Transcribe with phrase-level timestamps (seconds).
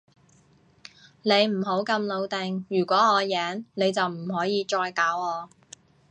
[1.21, 5.49] 你唔好咁老定，如果我贏，你就唔可以再搞我